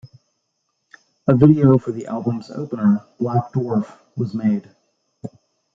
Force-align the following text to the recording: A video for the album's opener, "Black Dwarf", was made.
A 1.27 1.35
video 1.35 1.77
for 1.77 1.91
the 1.91 2.07
album's 2.07 2.49
opener, 2.49 3.05
"Black 3.19 3.53
Dwarf", 3.53 3.99
was 4.17 4.33
made. 4.33 4.75